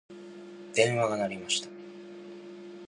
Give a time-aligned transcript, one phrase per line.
[0.73, 1.69] 電話が鳴りました。